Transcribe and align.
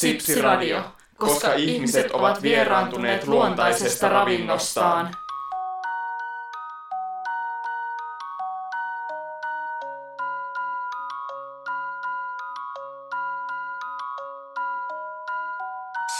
Sipsiradio, 0.00 0.82
koska 1.18 1.52
ihmiset 1.52 2.10
ovat 2.10 2.42
vieraantuneet 2.42 3.26
luontaisesta 3.26 4.08
ravinnostaan. 4.08 5.10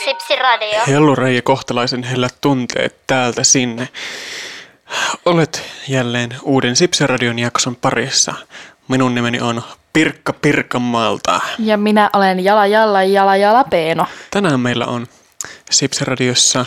Sipsiradio. 0.04 0.80
Hellurei 0.86 1.36
ja 1.36 1.42
kohtalaisen 1.42 2.02
hellät 2.02 2.34
tunteet 2.40 2.96
täältä 3.06 3.44
sinne. 3.44 3.88
Olet 5.24 5.62
jälleen 5.88 6.36
uuden 6.42 6.76
Sipsiradion 6.76 7.38
jakson 7.38 7.76
parissa. 7.76 8.34
Minun 8.88 9.14
nimeni 9.14 9.40
on 9.40 9.62
Pirkka 9.92 10.32
Pirkanmaalta. 10.32 11.40
Ja 11.58 11.76
minä 11.76 12.10
olen 12.12 12.44
Jala 12.44 12.66
Jalla 12.66 13.02
Jala 13.02 13.36
Jala 13.36 13.64
Peeno. 13.64 14.06
Tänään 14.30 14.60
meillä 14.60 14.86
on 14.86 15.06
Sipsiradiossa, 15.70 16.66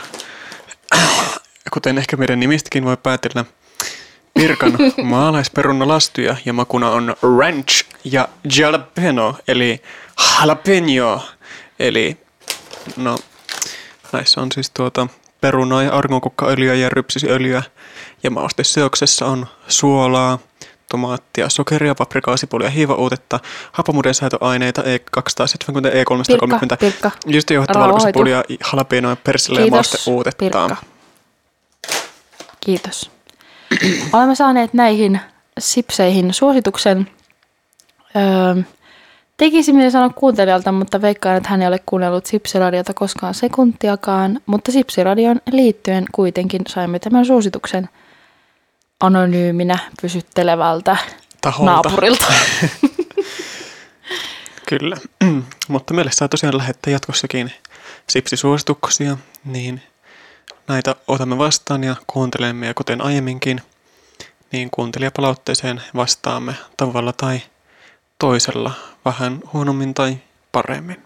kuten 1.73 1.97
ehkä 1.97 2.17
meidän 2.17 2.39
nimistäkin 2.39 2.85
voi 2.85 2.97
päätellä, 2.97 3.45
Pirkan 4.33 4.77
maalaisperunalastuja 5.03 6.35
ja 6.45 6.53
makuna 6.53 6.89
on 6.89 7.15
ranch 7.37 7.85
ja 8.03 8.27
jalapeno, 8.57 9.37
eli 9.47 9.81
jalapeno, 10.39 11.25
eli 11.79 12.17
no 12.97 13.17
näissä 14.11 14.41
on 14.41 14.51
siis 14.51 14.69
tuota 14.69 15.07
perunaa 15.41 15.83
ja 15.83 15.93
argonkukkaöljyä 15.93 16.73
ja 16.73 16.89
rypsisöljyä 16.89 17.63
ja 18.23 18.31
mausteseoksessa 18.31 19.25
on 19.25 19.47
suolaa, 19.67 20.39
tomaattia, 20.93 21.49
sokeria, 21.49 21.95
paprikaa, 21.95 22.37
sipulia, 22.37 22.69
hiivauutetta, 22.69 23.39
hapamuden 23.71 24.13
säätöaineita 24.13 24.81
E270, 24.81 24.87
E330, 24.87 26.47
Pirkka, 26.49 26.77
Pirkka. 26.79 27.11
just 27.25 27.49
johtaa 27.49 27.73
Rauhoitu. 27.73 27.93
valkosipulia, 27.93 28.43
jalapenoa, 28.71 29.15
persille 29.15 29.59
ja 29.59 29.63
Kiitos, 29.63 29.75
mausteuutetta. 29.77 30.37
Pirkka. 30.39 30.75
Kiitos. 32.59 33.11
Olemme 34.13 34.35
saaneet 34.35 34.73
näihin 34.73 35.19
sipseihin 35.59 36.33
suosituksen. 36.33 37.09
Öö, 38.15 38.63
tekisi 39.37 39.73
mieli 39.73 39.91
sanoa 39.91 40.09
kuuntelijalta, 40.09 40.71
mutta 40.71 41.01
veikkaan, 41.01 41.37
että 41.37 41.49
hän 41.49 41.61
ei 41.61 41.67
ole 41.67 41.79
kuunnellut 41.85 42.25
Sipsiradiota 42.25 42.93
koskaan 42.93 43.33
sekuntiakaan. 43.33 44.39
Mutta 44.45 44.71
Sipsiradion 44.71 45.41
liittyen 45.51 46.05
kuitenkin 46.11 46.61
saimme 46.67 46.99
tämän 46.99 47.25
suosituksen 47.25 47.89
anonyyminä 48.99 49.79
pysyttelevältä 50.01 50.97
Taholta. 51.41 51.71
naapurilta. 51.71 52.25
Kyllä, 54.69 54.97
mutta 55.67 55.93
meille 55.93 56.11
saa 56.11 56.27
tosiaan 56.27 56.57
lähettää 56.57 56.93
jatkossakin 56.93 57.53
sipsisuosituksia, 58.09 59.17
niin 59.45 59.81
näitä 60.67 60.95
otamme 61.07 61.37
vastaan 61.37 61.83
ja 61.83 61.95
kuuntelemme 62.07 62.67
ja 62.67 62.73
kuten 62.73 63.01
aiemminkin, 63.01 63.61
niin 64.51 64.69
kuuntelijapalautteeseen 64.71 65.81
vastaamme 65.95 66.55
tavalla 66.77 67.13
tai 67.13 67.41
toisella, 68.19 68.71
vähän 69.05 69.39
huonommin 69.53 69.93
tai 69.93 70.17
paremmin. 70.51 71.03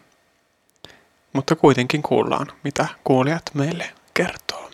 Mutta 1.33 1.55
kuitenkin 1.55 2.01
kuullaan, 2.01 2.47
mitä 2.63 2.87
kuulijat 3.03 3.43
meille 3.53 3.93
kertoo. 4.13 4.66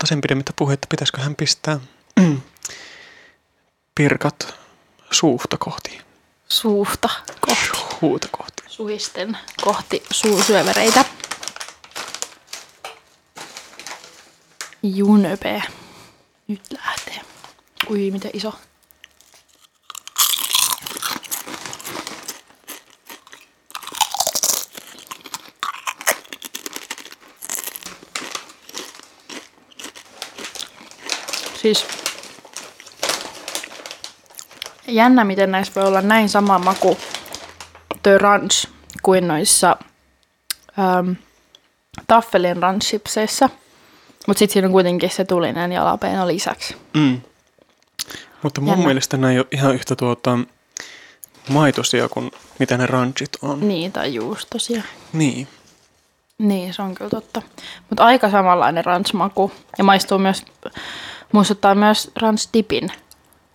Mutta 0.00 0.08
sen 0.08 0.20
pidemmittä 0.20 0.52
puhetta, 0.56 0.86
pitäisikö 0.90 1.20
hän 1.20 1.36
pistää 1.36 1.80
pirkat 3.94 4.54
suuhta 5.10 5.56
kohti 5.58 6.00
Suusta 6.48 7.08
kohti. 7.40 7.70
huuta 8.00 8.28
kohti. 8.30 8.62
Suhisten 8.66 9.38
kohti 9.64 10.02
suusyövereitä. 10.10 11.04
Junöpe. 14.82 15.62
Nyt 16.48 16.62
lähtee. 16.72 17.20
Ui, 17.90 18.10
miten 18.10 18.30
iso. 18.34 18.54
Siis 31.62 31.86
jännä, 34.88 35.24
miten 35.24 35.50
näissä 35.50 35.72
voi 35.80 35.88
olla 35.88 36.02
näin 36.02 36.28
sama 36.28 36.58
maku 36.58 36.98
The 38.02 38.18
Ranch 38.18 38.68
kuin 39.02 39.28
noissa 39.28 39.76
ähm, 40.78 41.12
Taffelin 42.06 42.56
ranchipseissä. 42.56 43.48
Mutta 44.26 44.38
sitten 44.38 44.52
siinä 44.52 44.66
on 44.66 44.72
kuitenkin 44.72 45.10
se 45.10 45.24
tulinen 45.24 45.72
jalapeeno 45.72 46.26
lisäksi. 46.26 46.76
Mm. 46.94 47.20
Mutta 48.42 48.60
mun 48.60 48.70
Jännä. 48.70 48.84
mielestä 48.84 49.16
nämä 49.16 49.32
ei 49.32 49.38
ole 49.38 49.46
ihan 49.50 49.74
yhtä 49.74 49.96
tuota, 49.96 50.38
maitosia 51.48 52.08
kuin 52.08 52.30
mitä 52.58 52.78
ne 52.78 52.86
ranchit 52.86 53.30
on. 53.42 53.68
Niin, 53.68 53.92
tai 53.92 54.14
juustosia. 54.14 54.82
Niin. 55.12 55.48
Niin, 56.38 56.74
se 56.74 56.82
on 56.82 56.94
kyllä 56.94 57.10
totta. 57.10 57.42
Mutta 57.90 58.04
aika 58.04 58.30
samanlainen 58.30 58.84
ranch-maku. 58.84 59.52
Ja 59.78 59.84
maistuu 59.84 60.18
myös, 60.18 60.44
muistuttaa 61.32 61.74
myös 61.74 62.10
ranch-dipin 62.22 62.92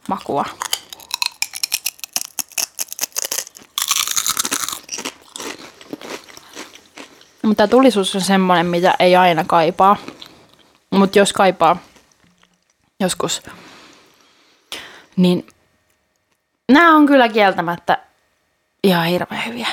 makua. 0.09 0.45
Mutta 7.43 7.67
tulisuus 7.67 8.15
on 8.15 8.21
semmoinen, 8.21 8.65
mitä 8.65 8.93
ei 8.99 9.15
aina 9.15 9.43
kaipaa. 9.43 9.97
Mutta 10.89 11.19
jos 11.19 11.33
kaipaa 11.33 11.77
joskus, 12.99 13.41
niin 15.15 15.47
nämä 16.71 16.95
on 16.95 17.05
kyllä 17.05 17.29
kieltämättä 17.29 17.97
ihan 18.83 19.05
hirveän 19.05 19.45
hyviä. 19.45 19.67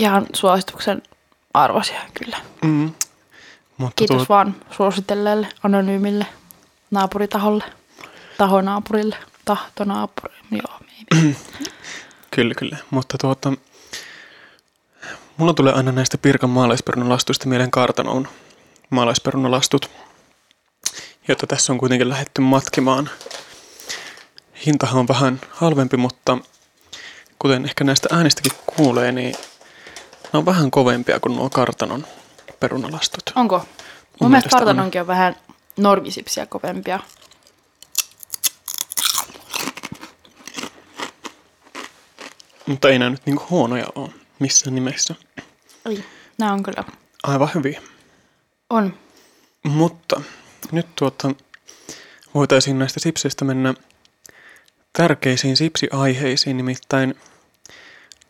Ihan 0.00 0.26
suosituksen 0.32 1.02
arvoisia 1.54 2.00
kyllä. 2.14 2.36
Mm. 2.62 2.92
Mutta 3.78 3.94
Kiitos 3.96 4.16
tuo, 4.16 4.26
vaan 4.28 4.54
suositelleelle 4.70 5.48
anonyymille 5.62 6.26
naapuritaholle, 6.96 7.64
tahonaapurille, 8.38 9.16
tahtonaapurille. 9.44 10.38
Joo, 10.50 10.80
kyllä, 12.34 12.54
kyllä. 12.54 12.76
Mutta 12.90 13.18
tuota, 13.20 13.52
mulla 15.36 15.54
tulee 15.54 15.72
aina 15.72 15.92
näistä 15.92 16.18
Pirkan 16.18 16.50
maalaisperunalastuista 16.50 17.48
mieleen 17.48 17.70
kartanoon 17.70 18.28
maalaisperunalastut, 18.90 19.90
jotta 21.28 21.46
tässä 21.46 21.72
on 21.72 21.78
kuitenkin 21.78 22.08
lähetty 22.08 22.40
matkimaan. 22.40 23.10
Hintahan 24.66 24.98
on 25.00 25.08
vähän 25.08 25.40
halvempi, 25.50 25.96
mutta 25.96 26.38
kuten 27.38 27.64
ehkä 27.64 27.84
näistä 27.84 28.08
äänistäkin 28.12 28.52
kuulee, 28.76 29.12
niin 29.12 29.34
ne 30.32 30.38
on 30.38 30.46
vähän 30.46 30.70
kovempia 30.70 31.20
kuin 31.20 31.36
nuo 31.36 31.50
kartanon 31.50 32.06
perunalastut. 32.60 33.22
Onko? 33.34 33.58
Mun, 33.58 33.66
Mun 34.20 34.30
mielestä 34.30 34.48
mielestä 34.48 34.56
on. 34.56 34.60
kartanonkin 34.60 35.00
on 35.00 35.06
vähän 35.06 35.36
normisipsiä 35.76 36.46
kovempia. 36.46 37.00
Mutta 42.66 42.88
ei 42.88 42.98
nämä 42.98 43.10
nyt 43.10 43.26
niinku 43.26 43.44
huonoja 43.50 43.86
ole 43.94 44.10
missään 44.38 44.74
nimessä. 44.74 45.14
Ei. 45.86 46.04
Nämä 46.38 46.52
on 46.52 46.62
kyllä. 46.62 46.84
Aivan 47.22 47.50
hyviä. 47.54 47.82
On. 48.70 48.94
Mutta 49.62 50.20
nyt 50.72 50.86
tuota, 50.96 51.30
voitaisiin 52.34 52.78
näistä 52.78 53.00
sipseistä 53.00 53.44
mennä 53.44 53.74
tärkeisiin 54.92 55.56
sipsiaiheisiin, 55.56 56.56
nimittäin 56.56 57.14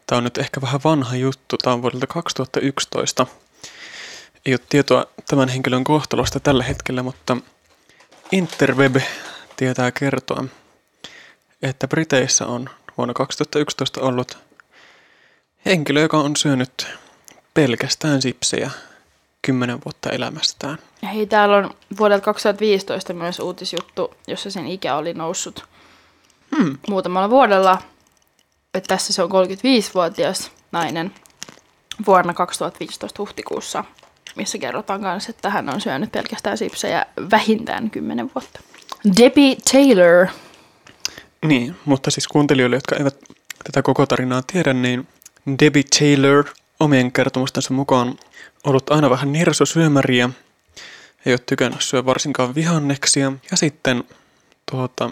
tämä 0.07 0.17
on 0.17 0.25
nyt 0.25 0.39
ehkä 0.39 0.61
vähän 0.61 0.81
vanha 0.85 1.17
juttu, 1.17 1.59
tämä 1.59 1.75
on 1.75 1.83
vuodelta 1.83 2.07
2011. 2.07 3.27
Ei 4.47 4.53
ole 4.53 4.61
tietoa 4.69 5.07
tämän 5.29 5.49
henkilön 5.49 5.85
kohtalosta 5.85 6.41
tällä 6.41 6.65
hetkellä, 6.65 7.03
mutta 7.03 7.37
Interweb 8.33 8.97
tietää 9.57 9.91
kertoa, 9.91 10.45
että 11.63 11.89
Briteissä 11.89 12.47
on 12.47 12.71
vuonna 12.99 13.15
2011 13.15 14.01
ollut 14.01 14.39
henkilö, 15.67 16.01
joka 16.01 16.19
on 16.19 16.37
syönyt 16.37 16.87
pelkästään 17.55 18.23
sipsejä 18.23 18.71
kymmenen 19.43 19.79
vuotta 19.85 20.11
elämästään. 20.11 20.79
Ja 21.03 21.09
hei, 21.09 21.27
täällä 21.27 21.57
on 21.57 21.75
vuodelta 21.99 22.25
2015 22.25 23.13
myös 23.13 23.39
uutisjuttu, 23.41 24.15
jossa 24.27 24.51
sen 24.51 24.67
ikä 24.67 24.97
oli 24.97 25.15
noussut 25.15 25.65
Hmm. 26.57 26.79
muutamalla 26.89 27.31
vuodella. 27.31 27.79
Että 28.75 28.89
tässä 28.89 29.13
se 29.13 29.23
on 29.23 29.31
35-vuotias 29.31 30.51
nainen 30.73 31.15
vuonna 32.07 32.35
2015 32.35 33.23
huhtikuussa, 33.23 33.85
missä 34.37 34.59
kerrotaan 34.59 35.01
myös, 35.01 35.29
että 35.29 35.51
hän 35.51 35.69
on 35.69 35.81
syönyt 35.81 36.13
pelkästään 36.13 36.59
sipsejä 36.59 37.07
vähintään 37.31 37.91
10 37.91 38.31
vuotta. 38.35 38.61
Debbie 39.21 39.57
Taylor. 39.73 40.27
Niin, 41.47 41.77
mutta 41.85 42.11
siis 42.11 42.29
kuuntelijoille, 42.29 42.77
jotka 42.77 42.97
eivät 42.97 43.17
tätä 43.65 43.83
koko 43.83 44.07
tarinaa 44.07 44.43
tiedä, 44.53 44.73
niin 44.73 45.09
Debbie 45.63 45.83
Taylor 45.99 46.45
omien 46.81 47.13
kertomustensa 47.13 47.75
mukaan 47.75 48.19
ollut 48.65 48.91
aina 48.91 49.11
vähän 49.11 49.33
nirsosyömäriä. 49.33 50.31
Ei 51.27 51.33
ole 51.33 51.41
tykännyt 51.47 51.83
syö 51.83 52.05
varsinkaan 52.05 52.55
vihanneksia. 52.55 53.33
Ja 53.51 53.57
sitten 53.57 54.05
tuota, 54.71 55.11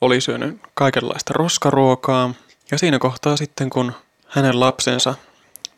oli 0.00 0.20
syönyt 0.20 0.60
kaikenlaista 0.74 1.32
roskaruokaa. 1.36 2.34
Ja 2.70 2.78
siinä 2.78 2.98
kohtaa 2.98 3.36
sitten, 3.36 3.70
kun 3.70 3.92
hänen 4.26 4.60
lapsensa 4.60 5.14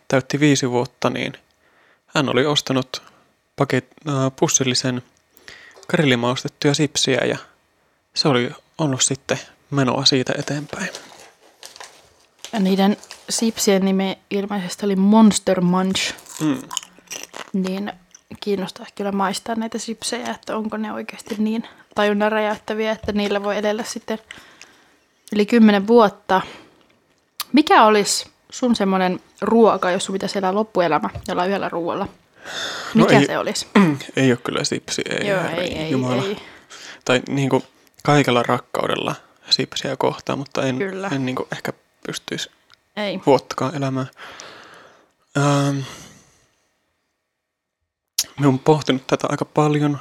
täytti 0.08 0.40
viisi 0.40 0.70
vuotta, 0.70 1.10
niin 1.10 1.32
hän 2.14 2.28
oli 2.28 2.46
ostanut 2.46 3.02
paket, 3.56 3.86
äh, 4.08 4.14
pussillisen 4.36 5.02
grillimaustettuja 5.88 6.74
sipsiä 6.74 7.20
ja 7.24 7.38
se 8.14 8.28
oli 8.28 8.50
ollut 8.78 9.02
sitten 9.02 9.38
menoa 9.70 10.04
siitä 10.04 10.32
eteenpäin. 10.38 10.90
Ja 12.52 12.60
niiden 12.60 12.96
sipsien 13.28 13.84
nimi 13.84 14.18
ilmeisesti 14.30 14.86
oli 14.86 14.96
Monster 14.96 15.60
Munch. 15.60 16.14
Mm. 16.40 16.62
Niin 17.52 17.92
kiinnostaa 18.40 18.86
kyllä 18.94 19.12
maistaa 19.12 19.54
näitä 19.54 19.78
sipsejä, 19.78 20.30
että 20.30 20.56
onko 20.56 20.76
ne 20.76 20.92
oikeasti 20.92 21.34
niin 21.38 21.68
tajunnan 21.94 22.32
räjäyttäviä, 22.32 22.92
että 22.92 23.12
niillä 23.12 23.42
voi 23.42 23.56
edellä 23.56 23.84
sitten 23.84 24.18
yli 25.32 25.46
kymmenen 25.46 25.86
vuotta. 25.86 26.40
Mikä 27.52 27.84
olisi 27.84 28.26
sun 28.50 28.76
semmoinen 28.76 29.20
ruoka, 29.40 29.90
jos 29.90 30.04
sun 30.04 30.12
pitäisi 30.12 30.38
elää 30.38 30.54
loppuelämä 30.54 31.10
jollain 31.28 31.48
yhdellä 31.50 31.68
ruoalla? 31.68 32.08
Mikä 32.94 33.18
ei- 33.18 33.26
se 33.26 33.38
olisi? 33.38 33.66
Ei 34.16 34.30
ole 34.32 34.38
kyllä 34.44 34.64
sipsi, 34.64 35.02
ei. 35.10 35.28
Joo, 35.28 35.42
herra 35.42 35.56
ei, 35.62 35.78
ei, 35.78 35.90
Jumala. 35.90 36.22
ei. 36.24 36.36
Tai 37.04 37.22
niin 37.28 37.48
kuin 37.50 37.62
kaikella 38.02 38.42
rakkaudella 38.42 39.14
sipsiä 39.50 39.96
kohtaan, 39.96 40.38
mutta 40.38 40.62
en, 40.62 40.78
Kyllä. 40.78 41.08
en 41.12 41.26
niin 41.26 41.36
kuin 41.36 41.48
ehkä 41.52 41.72
pystyisi 42.06 42.50
Ei. 42.96 43.20
vuottakaan 43.26 43.74
elämään. 43.74 44.10
Ähm, 45.38 45.78
mä 48.40 48.46
oon 48.46 48.58
pohtinut 48.58 49.06
tätä 49.06 49.26
aika 49.30 49.44
paljon. 49.44 49.98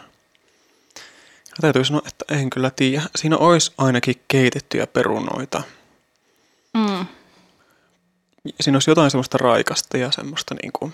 Ja 1.50 1.56
täytyy 1.62 1.86
sanoa, 1.86 2.02
että 2.08 2.36
en 2.36 2.50
kyllä 2.50 2.70
tiedä. 2.70 3.04
Siinä 3.16 3.38
olisi 3.38 3.72
ainakin 3.78 4.16
keitettyjä 4.28 4.88
perunoita. 4.88 5.64
Mm. 6.74 7.06
Siinä 8.62 8.76
olisi 8.76 8.92
jotain 8.92 9.12
semmoista 9.12 9.38
raikasta 9.38 9.98
ja 9.98 10.12
semmoista 10.12 10.56
niin 10.62 10.72
kuin 10.72 10.94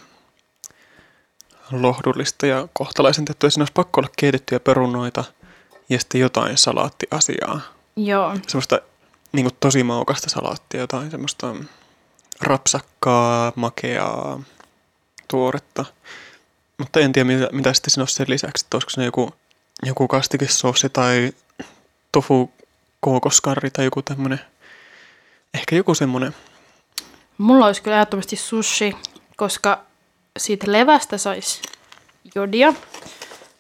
lohdullista 1.71 2.45
ja 2.45 2.68
kohtalaisen 2.74 3.25
tehtyä. 3.25 3.50
Siinä 3.50 3.62
olisi 3.62 3.74
pakko 3.74 4.01
olla 4.01 4.09
keitettyjä 4.18 4.59
perunoita 4.59 5.24
ja 5.89 6.00
sitten 6.00 6.21
jotain 6.21 6.57
salaattiasiaa. 6.57 7.62
Joo. 7.95 8.38
Semmoista 8.47 8.80
niin 9.31 9.44
kuin 9.45 9.57
tosi 9.59 9.83
maukasta 9.83 10.30
salaattia, 10.30 10.80
jotain 10.80 11.12
semmoista 11.12 11.56
rapsakkaa, 12.42 13.53
makeaa, 13.56 14.44
tuoretta. 15.27 15.86
Mutta 16.77 17.00
en 17.00 17.12
tiedä, 17.12 17.27
mitä, 17.27 17.50
mitä 17.51 17.74
sitten 17.74 17.92
siinä 17.92 18.01
olisi 18.01 18.15
sen 18.15 18.30
lisäksi. 18.30 18.65
Että 18.65 18.77
olisiko 18.77 18.89
se 18.89 19.06
joku, 19.06 19.33
joku 19.83 20.07
kastikesoosi 20.07 20.89
tai 20.89 21.33
tofu 22.12 22.51
kookoskarri 23.00 23.71
tai 23.71 23.86
joku 23.86 24.01
tämmöinen. 24.01 24.39
Ehkä 25.53 25.75
joku 25.75 25.95
semmoinen. 25.95 26.36
Mulla 27.38 27.66
olisi 27.66 27.82
kyllä 27.82 27.98
ehdottomasti 27.98 28.36
sushi, 28.36 28.96
koska 29.36 29.82
siitä 30.38 30.72
levästä 30.72 31.18
saisi 31.18 31.62
jodia, 32.36 32.74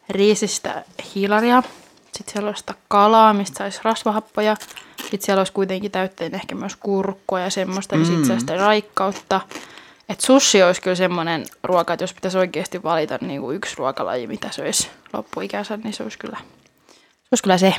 riisistä 0.09 0.83
hiilaria, 1.15 1.63
sitten 2.17 2.33
siellä 2.33 2.47
olisi 2.47 2.59
sitä 2.59 2.73
kalaa, 2.87 3.33
mistä 3.33 3.57
saisi 3.57 3.79
rasvahappoja, 3.83 4.55
sitten 5.01 5.21
siellä 5.21 5.39
olisi 5.39 5.53
kuitenkin 5.53 5.91
täytteen 5.91 6.35
ehkä 6.35 6.55
myös 6.55 6.75
kurkkua 6.75 7.39
ja 7.39 7.49
semmoista, 7.49 7.95
niin 7.95 8.05
sitten 8.05 8.25
saisi 8.25 8.39
sitä 8.39 8.57
raikkautta. 8.57 9.41
Et 10.09 10.21
sushi 10.21 10.63
olisi 10.63 10.81
kyllä 10.81 10.95
semmoinen 10.95 11.45
ruoka, 11.63 11.93
että 11.93 12.03
jos 12.03 12.13
pitäisi 12.13 12.37
oikeasti 12.37 12.83
valita 12.83 13.17
niin 13.21 13.41
kuin 13.41 13.55
yksi 13.55 13.75
ruokalaji, 13.77 14.27
mitä 14.27 14.51
söisi 14.51 14.89
loppuikänsä, 15.13 15.77
niin 15.77 15.93
se 15.93 16.03
olisi 16.03 16.17
kyllä 16.17 16.37
se. 16.37 16.45
Olisi 17.31 17.43
kyllä 17.43 17.57
se. 17.57 17.75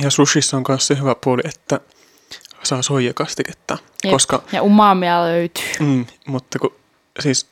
Ja 0.00 0.10
sushissa 0.10 0.56
on 0.56 0.64
myös 0.68 0.86
se 0.86 0.98
hyvä 0.98 1.14
puoli, 1.24 1.42
että 1.44 1.80
saa 2.68 2.82
soijakastiketta. 2.82 3.78
Jep. 4.04 4.12
Koska, 4.12 4.42
Ja 4.52 4.62
umamia 4.62 5.22
löytyy. 5.24 5.64
mm, 5.80 6.06
mutta 6.26 6.58
kun 6.58 6.74
siis 7.20 7.46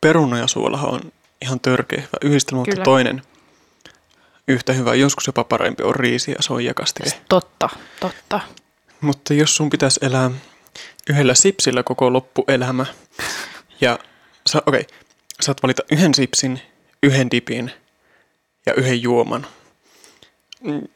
peruna 0.00 0.38
ja 0.38 0.46
suolahan 0.46 0.90
on 0.90 1.00
ihan 1.42 1.60
törkeä 1.60 2.00
hyvä 2.00 2.18
yhdistelmä, 2.30 2.62
mutta 2.66 2.82
toinen 2.82 3.22
yhtä 4.48 4.72
hyvä, 4.72 4.94
joskus 4.94 5.26
jopa 5.26 5.44
parempi 5.44 5.82
on 5.82 5.94
riisi 5.94 6.30
ja 6.30 6.36
soijakastike. 6.40 7.10
Totta, 7.28 7.68
totta. 8.00 8.40
Mutta 9.00 9.34
jos 9.34 9.56
sun 9.56 9.70
pitäisi 9.70 10.00
elää 10.02 10.30
yhdellä 11.10 11.34
sipsillä 11.34 11.82
koko 11.82 12.12
loppuelämä 12.12 12.86
ja 13.80 13.98
sä, 14.46 14.62
okei, 14.66 14.86
saat 15.40 15.62
valita 15.62 15.82
yhden 15.92 16.14
sipsin, 16.14 16.60
yhden 17.02 17.30
dipin 17.30 17.72
ja 18.66 18.74
yhden 18.74 19.02
juoman. 19.02 19.46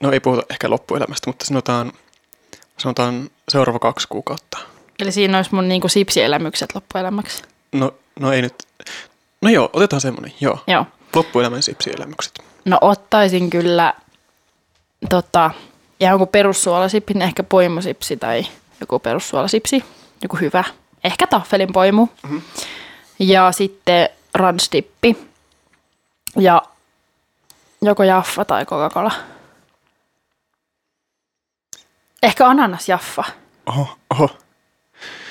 No 0.01 0.13
ei 0.13 0.21
puhuta 0.21 0.43
ehkä 0.51 0.71
loppuelämästä, 0.71 1.31
mutta 1.31 1.45
sanotaan, 1.45 1.93
sanotaan 2.79 3.31
seuraava 3.49 3.79
kaksi 3.79 4.09
kuukautta. 4.09 4.59
Eli 4.99 5.13
siinä 5.13 5.39
olisi 5.39 5.55
mun 5.55 5.69
niinku 5.69 5.89
sipsielämykset 5.89 6.75
loppuelämäksi. 6.75 7.43
No, 7.73 7.95
no 8.21 8.33
ei 8.33 8.43
nyt, 8.43 8.55
no 9.43 9.51
joo, 9.51 9.71
otetaan 9.73 10.01
semmonen, 10.01 10.33
joo. 10.41 10.59
Joo. 10.67 10.87
Loppuelämän 11.15 11.63
sipsielämykset. 11.63 12.39
No 12.65 12.79
ottaisin 12.81 13.51
kyllä 13.51 13.95
tota, 15.09 15.51
ihan 16.01 16.15
joku 16.15 16.27
perussuolasippi, 16.27 17.15
niin 17.15 17.23
ehkä 17.23 17.43
poimusipsi 17.43 18.17
tai 18.17 18.47
joku 18.81 18.99
perussuolasipsi, 18.99 19.85
joku 20.23 20.37
hyvä. 20.37 20.65
Ehkä 21.05 21.27
taffelin 21.27 21.73
poimu. 21.73 22.07
Mm-hmm. 22.23 22.43
Ja 23.19 23.53
sitten 23.53 24.09
ransdippi. 24.35 25.29
Ja 26.37 26.63
joko 27.83 28.05
Jaffa 28.05 28.45
tai 28.45 28.65
Coca-Cola. 28.65 29.13
Ehkä 32.25 32.47
ananas 32.49 32.89
Jaffa 32.89 33.25
Oho, 33.67 33.89
oho. 34.11 34.29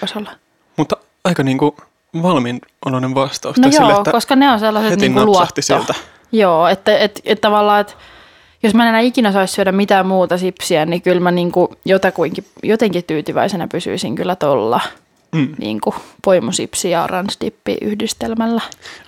voisi 0.02 0.18
olla. 0.18 0.32
Mutta 0.78 0.98
aika 1.24 1.44
niinku 1.44 1.78
valmiin 2.24 2.62
oloinen 2.86 3.16
vastaus. 3.16 3.58
No 3.58 3.68
joo, 3.68 3.72
sille, 3.72 3.94
että 3.94 4.12
koska 4.12 4.36
ne 4.36 4.50
on 4.52 4.60
sellaiset 4.60 4.92
heti 4.92 5.02
niinku 5.02 5.20
napsahti 5.20 5.40
luotto. 5.42 5.62
sieltä. 5.62 5.94
Joo, 6.32 6.68
että 6.68 6.98
et, 6.98 7.22
et 7.26 7.42
tavallaan, 7.42 7.82
että 7.82 7.94
jos 8.64 8.74
mä 8.74 8.84
en 8.84 8.90
enää 8.90 9.02
ikinä 9.02 9.32
saisi 9.32 9.54
syödä 9.54 9.72
mitään 9.72 10.06
muuta 10.08 10.38
sipsiä, 10.38 10.86
niin 10.86 11.02
kyllä 11.02 11.20
mä 11.20 11.32
niinku 11.32 11.76
jotakuinkin, 11.86 12.46
jotenkin 12.64 13.04
tyytyväisenä 13.04 13.68
pysyisin 13.68 14.16
kyllä 14.16 14.36
tuolla 14.36 14.82
Mm. 15.36 15.56
niinku 15.58 15.96
poimusipsi 16.26 16.90
ja 16.90 17.08
ransdippi 17.08 17.78
yhdistelmällä. 17.82 18.62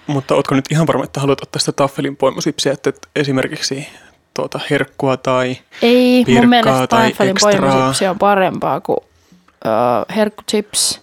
Mutta 0.08 0.36
ootko 0.36 0.56
nyt 0.56 0.66
ihan 0.72 0.88
varma, 0.88 1.04
että 1.04 1.20
haluat 1.20 1.42
ottaa 1.44 1.60
sitä 1.60 1.72
taffelin 1.72 2.16
poimusipsiä, 2.18 2.72
että 2.74 2.90
et 2.90 3.08
esimerkiksi 3.16 3.88
tuota 4.36 4.60
herkkua 4.70 5.18
tai... 5.18 5.58
Ei, 5.82 6.26
Pirkkaa 6.26 6.42
mun 6.42 6.50
mielestä 6.50 6.88
tai 6.88 7.14
ekstraa. 7.30 7.94
on 8.10 8.20
parempaa 8.20 8.82
kuin 8.82 8.98
uh, 8.98 10.16
herkkuchips. 10.16 11.02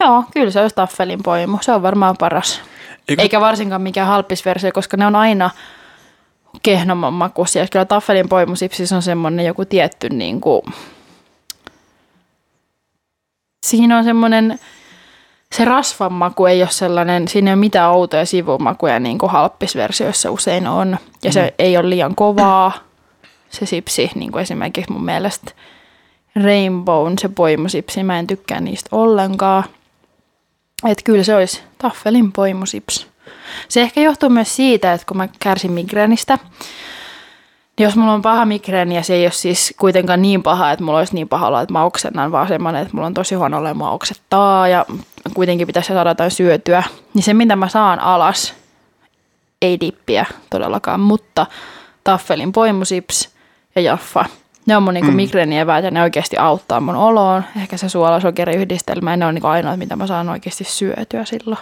Joo, 0.00 0.24
kyllä 0.32 0.50
se 0.50 0.60
olisi 0.60 0.76
taffelin 0.76 1.22
poimu. 1.22 1.58
Se 1.60 1.72
on 1.72 1.82
varmaan 1.82 2.16
paras. 2.18 2.60
Eikö, 3.08 3.22
Eikä 3.22 3.40
varsinkaan 3.40 3.82
mikään 3.82 4.08
halppisversio, 4.08 4.72
koska 4.72 4.96
ne 4.96 5.06
on 5.06 5.16
aina 5.16 5.50
kehnomman 6.62 7.12
makuisia. 7.12 7.66
Kyllä 7.70 7.84
taffelin 7.84 8.28
poimusipsis 8.28 8.92
on 8.92 9.02
semmoinen 9.02 9.46
joku 9.46 9.64
tietty 9.64 10.08
niin 10.08 10.40
kuin... 10.40 10.62
Siinä 13.66 13.98
on 13.98 14.04
semmoinen, 14.04 14.58
se 15.52 15.64
rasvan 15.64 16.12
maku 16.12 16.46
ei 16.46 16.62
ole 16.62 16.70
sellainen, 16.70 17.28
siinä 17.28 17.50
ei 17.50 17.54
ole 17.54 17.60
mitään 17.60 17.92
outoja 17.92 18.26
sivumakuja 18.26 19.00
niin 19.00 19.18
kuin 19.18 19.32
halppisversioissa 19.32 20.30
usein 20.30 20.66
on. 20.66 20.98
Ja 21.22 21.32
se 21.32 21.54
ei 21.58 21.76
ole 21.76 21.90
liian 21.90 22.14
kovaa, 22.14 22.72
se 23.50 23.66
sipsi, 23.66 24.10
niin 24.14 24.32
kuin 24.32 24.42
esimerkiksi 24.42 24.92
mun 24.92 25.04
mielestä 25.04 25.52
Rainbow, 26.44 27.12
se 27.20 27.28
poimusipsi, 27.28 28.02
mä 28.02 28.18
en 28.18 28.26
tykkää 28.26 28.60
niistä 28.60 28.88
ollenkaan. 28.92 29.64
Että 30.86 31.04
kyllä 31.04 31.24
se 31.24 31.34
olisi 31.34 31.62
taffelin 31.78 32.32
poimusips. 32.32 33.06
Se 33.68 33.80
ehkä 33.80 34.00
johtuu 34.00 34.28
myös 34.28 34.56
siitä, 34.56 34.92
että 34.92 35.06
kun 35.06 35.16
mä 35.16 35.28
kärsin 35.38 35.72
migreenistä, 35.72 36.38
niin 37.78 37.84
jos 37.84 37.96
mulla 37.96 38.12
on 38.12 38.22
paha 38.22 38.44
migreeni 38.44 38.94
ja 38.96 39.02
se 39.02 39.14
ei 39.14 39.24
ole 39.24 39.32
siis 39.32 39.74
kuitenkaan 39.78 40.22
niin 40.22 40.42
paha, 40.42 40.72
että 40.72 40.84
mulla 40.84 40.98
olisi 40.98 41.14
niin 41.14 41.28
paha 41.28 41.46
olla, 41.46 41.60
että 41.60 41.72
mä 41.72 41.84
oksennan, 41.84 42.32
vaan 42.32 42.48
semmoinen, 42.48 42.82
että 42.82 42.94
mulla 42.94 43.06
on 43.06 43.14
tosi 43.14 43.34
huono 43.34 43.58
olla, 43.58 43.90
oksettaa 43.90 44.68
ja 44.68 44.86
kuitenkin 45.34 45.66
pitäisi 45.66 45.92
saada 45.92 46.10
jotain 46.10 46.30
syötyä, 46.30 46.82
niin 47.14 47.22
se 47.22 47.34
mitä 47.34 47.56
mä 47.56 47.68
saan 47.68 48.00
alas, 48.00 48.54
ei 49.62 49.80
dippiä 49.80 50.26
todellakaan, 50.50 51.00
mutta 51.00 51.46
taffelin 52.04 52.52
poimusips 52.52 53.28
ja 53.74 53.82
jaffa, 53.82 54.24
ne 54.66 54.76
on 54.76 54.82
mun 54.82 54.94
niinku 54.94 55.10
mm. 55.10 55.16
migreenieväät 55.16 55.84
ja 55.84 55.90
ne 55.90 56.02
oikeasti 56.02 56.36
auttaa 56.36 56.80
mun 56.80 56.96
oloon. 56.96 57.44
Ehkä 57.60 57.76
se 57.76 57.88
suolasokeriyhdistelmä 57.88 59.10
ja 59.10 59.16
ne 59.16 59.26
on 59.26 59.34
niinku 59.34 59.48
ainoat, 59.48 59.78
mitä 59.78 59.96
mä 59.96 60.06
saan 60.06 60.28
oikeasti 60.28 60.64
syötyä 60.64 61.24
silloin. 61.24 61.60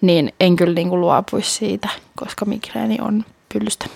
Niin 0.00 0.32
en 0.40 0.56
kyllä 0.56 0.74
niinku 0.74 1.00
luopuisi 1.00 1.50
siitä, 1.50 1.88
koska 2.16 2.44
migreeni 2.44 2.98
on 3.00 3.24
pyllystä. 3.52 3.86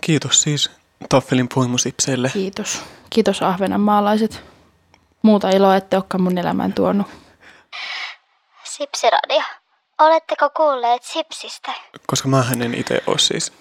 Kiitos 0.00 0.42
siis 0.42 0.70
taffelin 1.08 1.48
poimusipseille. 1.54 2.30
Kiitos. 2.32 2.82
Kiitos 3.10 3.42
ahvenanmaalaiset. 3.42 4.42
Muuta 5.22 5.50
iloa 5.50 5.76
ette 5.76 5.96
olekaan 5.96 6.22
mun 6.22 6.38
elämään 6.38 6.72
tuonut. 6.72 7.06
Sipsiradio. 8.64 9.42
Oletteko 9.98 10.50
kuulleet 10.50 11.02
Sipsistä? 11.02 11.72
Koska 12.06 12.28
mä 12.28 12.44
en 12.62 12.74
itse 12.74 13.02
ole 13.06 13.18
siis 13.18 13.52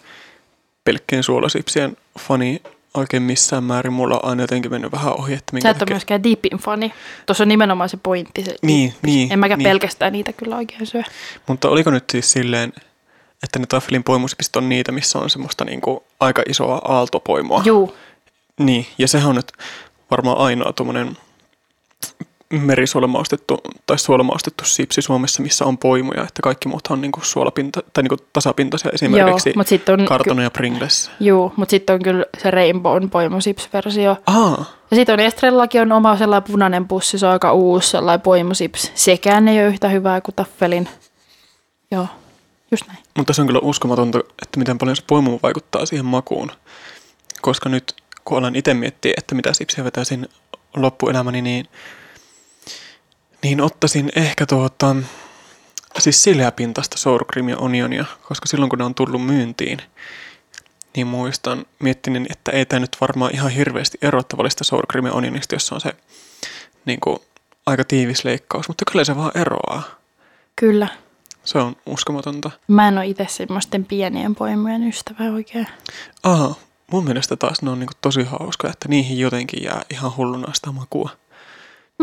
pelkkien 0.84 1.24
suolasipsien 1.24 1.98
fani 2.20 2.62
oikein 2.94 3.24
missään 3.24 3.64
määrin. 3.64 3.94
Mulla 3.94 4.16
on 4.24 4.30
aina 4.30 4.44
jotenkin 4.44 4.72
mennyt 4.72 4.92
vähän 4.92 5.20
ohi, 5.20 5.34
että 5.34 5.52
Sä 5.52 5.54
minkä 5.54 5.70
et 5.70 5.76
ole 5.76 5.80
takia- 5.80 5.94
myöskään 5.94 6.24
Deepin 6.24 6.58
fani. 6.58 6.94
Tuossa 7.26 7.44
on 7.44 7.48
nimenomaan 7.48 7.90
se 7.90 7.98
pointti. 8.04 8.44
Se 8.44 8.56
Niin, 8.62 8.90
dippis. 8.92 9.04
niin, 9.14 9.32
En 9.34 9.40
mäkään 9.40 9.58
niin. 9.60 9.70
pelkästään 9.70 10.14
niitä 10.14 10.34
kyllä 10.34 10.56
oikein 10.56 10.88
syö. 10.88 11.02
Mutta 11.48 11.70
oliko 11.70 11.90
nyt 11.92 12.10
siis 12.10 12.32
silleen, 12.32 12.74
että 13.44 13.60
ne 13.60 13.66
taffelin 13.66 14.04
poimusipsit 14.04 14.56
on 14.56 14.70
niitä, 14.70 14.92
missä 14.92 15.20
on 15.20 15.30
semmoista 15.30 15.66
niinku 15.66 16.04
aika 16.20 16.44
isoa 16.50 16.76
aaltopoimoa? 16.86 17.62
Juu, 17.66 17.98
Niin, 18.60 18.88
ja 18.98 19.08
sehän 19.08 19.30
on 19.30 19.36
nyt 19.36 19.52
varmaan 20.12 20.38
ainoa 20.38 20.74
tuommoinen 20.74 21.18
merisuolamaustettu 22.62 23.58
tai 23.88 24.00
suolamaustettu 24.00 24.66
sipsi 24.66 25.02
Suomessa, 25.02 25.44
missä 25.44 25.66
on 25.66 25.78
poimuja, 25.78 26.22
että 26.22 26.42
kaikki 26.44 26.70
muut 26.70 26.88
on 26.90 27.02
niinku 27.02 27.20
suolapinta, 27.24 27.84
tai 27.94 28.04
niinku 28.04 28.18
tasapintaisia 28.34 28.92
esimerkiksi 28.94 29.54
mut 29.56 29.68
sit 29.68 29.90
on 29.90 30.06
kartona 30.06 30.44
ja 30.44 30.52
Pringles. 30.52 31.12
juu, 31.20 31.54
mutta 31.56 31.70
sitten 31.72 31.94
on 31.94 32.02
kyllä 32.02 32.26
se 32.38 32.52
Rainbow 32.52 33.10
Poimo 33.10 33.42
Sips-versio. 33.42 34.18
Aa, 34.28 34.66
Ja 34.92 34.98
sitten 34.98 35.14
on 35.14 35.20
Estrellakin 35.20 35.82
on 35.82 35.92
oma 35.92 36.18
sellainen 36.18 36.52
punainen 36.52 36.88
pussi, 36.88 37.20
se 37.20 37.26
on 37.26 37.32
aika 37.32 37.54
uusi 37.54 37.90
sellainen 37.90 38.22
Poimo 38.22 38.54
Sips. 38.54 38.92
Sekään 38.96 39.48
ei 39.48 39.60
ole 39.60 39.68
yhtä 39.68 39.90
hyvää 39.90 40.22
kuin 40.22 40.36
Taffelin. 40.36 40.90
Joo, 41.92 42.08
just 42.72 42.88
näin. 42.88 43.00
mutta 43.18 43.34
se 43.34 43.42
on 43.42 43.48
kyllä 43.48 43.60
uskomatonta, 43.64 44.20
että 44.20 44.60
miten 44.60 44.78
paljon 44.78 44.96
se 44.96 45.04
poimu 45.08 45.40
vaikuttaa 45.44 45.86
siihen 45.86 46.06
makuun. 46.06 46.52
Koska 47.42 47.70
nyt 47.70 47.96
kun 48.26 48.38
alan 48.38 48.56
itse 48.56 48.74
miettiä, 48.74 49.14
että 49.18 49.36
mitä 49.36 49.54
sipsiä 49.54 49.84
vetäisin 49.84 50.28
loppuelämäni, 50.76 51.42
niin, 51.42 51.68
niin 53.46 53.62
ottaisin 53.62 54.12
ehkä 54.16 54.46
tuota, 54.46 54.96
siis 56.00 56.24
sileäpintaista 56.24 56.98
sour 56.98 57.26
cream 57.26 57.50
ja 57.50 57.58
onionia, 57.58 58.06
koska 58.24 58.48
silloin 58.48 58.70
kun 58.70 58.80
ne 58.80 58.86
on 58.86 58.96
tullut 58.96 59.26
myyntiin, 59.26 59.80
niin 60.96 61.08
muistan 61.08 61.66
miettinen, 61.80 62.26
että 62.30 62.52
ei 62.52 62.66
tämä 62.66 62.80
nyt 62.80 62.98
varmaan 63.02 63.36
ihan 63.36 63.52
hirveästi 63.52 63.98
eroa 64.02 64.24
tavallista 64.24 64.64
sour 64.64 64.88
cream 64.92 65.06
ja 65.06 65.14
onionista, 65.14 65.56
jossa 65.56 65.76
on 65.76 65.82
se 65.82 65.96
niin 66.86 67.00
kuin, 67.00 67.18
aika 67.66 67.84
tiivis 67.84 68.26
leikkaus, 68.26 68.68
mutta 68.68 68.86
kyllä 68.92 69.04
se 69.04 69.16
vaan 69.16 69.38
eroaa. 69.38 69.84
Kyllä. 70.56 70.88
Se 71.44 71.58
on 71.58 71.76
uskomatonta. 71.86 72.52
Mä 72.68 72.88
en 72.88 72.98
ole 72.98 73.08
itse 73.08 73.28
semmoisten 73.30 73.86
pienien 73.86 74.36
poimujen 74.36 74.88
ystävä 74.88 75.24
oikein. 75.34 75.68
Aha, 76.24 76.56
mun 76.92 77.04
mielestä 77.04 77.36
taas 77.36 77.62
ne 77.62 77.70
on 77.70 77.80
niinku 77.80 77.94
tosi 78.02 78.24
hauska, 78.24 78.70
että 78.70 78.88
niihin 78.90 79.20
jotenkin 79.20 79.64
jää 79.64 79.82
ihan 79.92 80.16
hulluna 80.18 80.54
sitä 80.54 80.72
makua. 80.72 81.10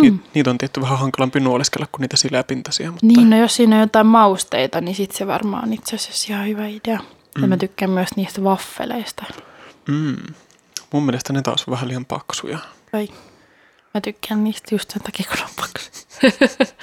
Ni, 0.00 0.11
Mm. 0.11 0.18
Niitä 0.34 0.50
on 0.50 0.58
tietty 0.58 0.80
vähän 0.80 0.99
hankalampi 0.99 1.40
nuoleskella 1.40 1.87
kuin 1.92 2.00
niitä 2.00 2.16
sileäpintaisia, 2.16 2.90
mutta 2.90 3.06
Niin, 3.06 3.30
no 3.30 3.37
jos 3.38 3.56
siinä 3.56 3.76
on 3.76 3.80
jotain 3.80 4.06
mausteita, 4.06 4.80
niin 4.80 4.94
sit 4.94 5.12
se 5.12 5.26
varmaan 5.26 5.64
on 5.64 5.72
itse 5.72 5.96
asiassa 5.96 6.32
ihan 6.32 6.49
hyvä 6.49 6.66
idea. 6.66 6.99
Mm. 6.99 7.42
Ja 7.42 7.49
mä 7.49 7.56
tykkään 7.56 7.90
myös 7.90 8.08
niistä 8.16 8.40
waffeleista. 8.40 9.25
mm, 9.88 10.16
mun 10.92 11.02
mielestä 11.06 11.32
ne 11.32 11.42
taas 11.42 11.64
on 11.68 11.72
vähän 11.72 11.88
liian 11.88 12.04
paksuja. 12.04 12.58
Vai. 12.92 13.08
Mä 13.94 14.00
tykkään 14.00 14.44
niistä 14.44 14.75
just 14.75 14.90
sen 14.90 15.02
takia, 15.02 15.26
kun 15.30 15.42
on 15.44 15.50
paksu. 15.56 15.90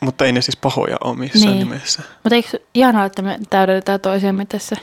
Mutta 0.00 0.24
ei 0.24 0.32
ne 0.32 0.42
siis 0.42 0.56
pahoja 0.56 0.96
ole 1.04 1.16
missään 1.16 1.46
Niin. 1.54 1.58
nimessä. 1.68 2.02
Mutta 2.24 2.34
eikö 2.34 2.58
ihanaa, 2.74 3.04
että 3.04 3.22
me 3.22 3.38
täydennetään 3.50 4.00
toisiamme 4.00 4.46
tässä 4.46 4.76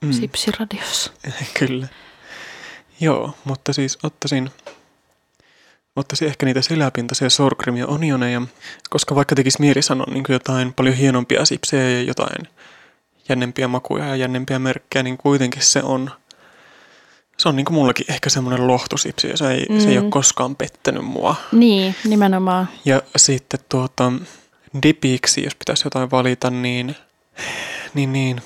Mm. 0.00 0.06
mm. 0.08 0.12
Sipsiradiossa? 0.12 1.12
Kyllä. 1.58 1.86
Joo, 3.00 3.34
mutta 3.44 3.72
siis 3.72 3.98
ottaisin, 4.02 4.50
ottaisin 5.96 6.28
ehkä 6.28 6.46
niitä 6.46 6.60
cream 7.62 7.76
ja 7.76 7.86
onioneja, 7.86 8.42
koska 8.90 9.14
vaikka 9.14 9.34
tekisi 9.34 9.60
mieli 9.60 9.82
sanoa 9.82 10.06
niin 10.12 10.24
jotain 10.28 10.72
paljon 10.72 10.94
hienompia 10.96 11.44
sipsejä 11.44 11.90
ja 11.90 12.02
jotain 12.02 12.48
jännempiä 13.28 13.68
makuja 13.68 14.06
ja 14.06 14.16
jännempiä 14.16 14.58
merkkejä, 14.58 15.02
niin 15.02 15.16
kuitenkin 15.18 15.62
se 15.62 15.82
on, 15.82 16.10
se 17.38 17.48
on 17.48 17.56
niin 17.56 17.64
kuin 17.64 17.74
mullakin 17.74 18.06
ehkä 18.08 18.30
semmoinen 18.30 18.66
lohtusipsi 18.66 19.28
ja 19.28 19.36
se 19.36 19.50
ei, 19.50 19.66
mm. 19.70 19.80
se 19.80 19.88
ei 19.88 19.96
Mm. 19.96 20.02
ole 20.02 20.10
koskaan 20.10 20.56
pettänyt 20.56 21.04
mua. 21.04 21.34
Niin, 21.52 21.94
nimenomaan. 22.04 22.68
Ja 22.84 23.02
sitten 23.16 23.60
tuota, 23.68 24.12
dipiksi, 24.82 25.44
jos 25.44 25.54
pitäisi 25.54 25.86
jotain 25.86 26.10
valita, 26.10 26.50
niin, 26.50 26.96
niin, 27.94 28.12
niin 28.12 28.42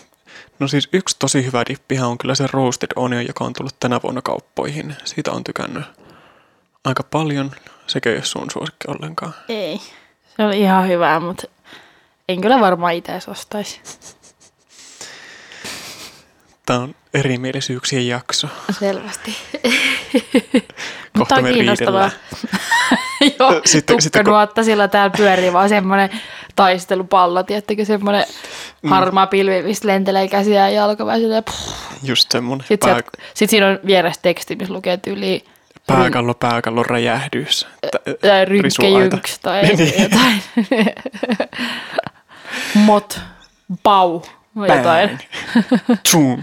No 0.58 0.68
siis 0.68 0.88
yksi 0.92 1.16
tosi 1.18 1.44
hyvä 1.44 1.64
dippihän 1.68 2.08
on 2.08 2.18
kyllä 2.18 2.34
se 2.34 2.46
roasted 2.52 2.88
onion, 2.96 3.26
joka 3.26 3.44
on 3.44 3.52
tullut 3.52 3.80
tänä 3.80 4.00
vuonna 4.02 4.22
kauppoihin. 4.22 4.96
Siitä 5.04 5.32
on 5.32 5.44
tykännyt 5.44 5.84
aika 6.86 7.02
paljon. 7.02 7.50
Ei 8.06 8.12
ole 8.14 8.24
sun 8.24 8.50
suosikki 8.52 8.88
ollenkaan? 8.88 9.34
Ei. 9.48 9.80
Se 10.36 10.42
oli 10.44 10.60
ihan 10.60 10.88
hyvää, 10.88 11.20
mutta 11.20 11.46
en 12.28 12.40
kyllä 12.40 12.60
varmaan 12.60 12.94
itse 12.94 13.12
ostaisi. 13.28 13.80
Tämä 16.66 16.78
on 16.78 16.94
erimielisyyksien 17.14 18.08
jakso. 18.08 18.48
Selvästi. 18.78 19.36
Kohta 21.18 21.34
on 21.34 21.42
me 21.42 21.52
kiinnostavaa. 21.52 22.10
riidellään. 22.10 23.36
Joo, 23.38 23.60
Sitten- 23.64 24.02
sitten 24.02 24.24
kun- 24.24 24.24
tukkanuotta 24.24 24.64
sillä 24.64 24.88
täällä 24.88 25.14
pyörii 25.16 25.52
vaan 25.52 25.68
semmoinen 25.68 26.10
taistelupallo, 26.56 27.42
tiettäkö, 27.42 27.84
semmoinen 27.84 28.24
Mm. 28.82 28.88
harmaa 28.90 29.26
pilvi, 29.26 29.62
mistä 29.62 29.88
lentelee 29.88 30.28
käsiä 30.28 30.68
ja 30.68 30.84
silleen, 31.18 31.44
puh. 31.44 31.74
Just 32.02 32.30
semmonen 32.30 32.66
Sitten 32.66 32.90
pää, 32.94 33.02
sit 33.34 33.50
siinä 33.50 33.66
on 33.68 33.78
vieressä 33.86 34.22
teksti, 34.22 34.56
missä 34.56 34.74
lukee 34.74 34.96
tyyli 34.96 35.44
pääkallo, 35.86 36.34
pääkallo 36.34 36.82
räjähdys. 36.82 37.66
Tai 38.20 38.44
risuaita. 38.44 38.98
rynkkejynks 38.98 39.38
tai 39.38 39.62
Niin. 39.62 40.02
jotain. 40.02 40.42
Mot, 42.74 43.20
pau, 43.82 44.22
jotain. 44.56 45.18
Zoom. 46.10 46.42